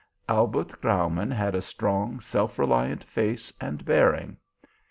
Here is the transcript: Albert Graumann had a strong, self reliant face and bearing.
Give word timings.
Albert 0.27 0.81
Graumann 0.81 1.29
had 1.29 1.53
a 1.53 1.61
strong, 1.61 2.19
self 2.19 2.57
reliant 2.57 3.03
face 3.03 3.53
and 3.61 3.85
bearing. 3.85 4.35